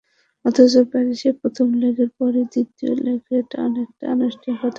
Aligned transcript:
অথচ 0.45 0.73
প্যারিসে 0.91 1.29
প্রথম 1.41 1.67
লেগের 1.81 2.09
পরই 2.17 2.43
দ্বিতীয় 2.53 2.91
লেগটা 3.05 3.57
অনেকটা 3.67 4.03
আনুষ্ঠানিকতা 4.13 4.51
হয়ে 4.51 4.59
গেছে। 4.59 4.69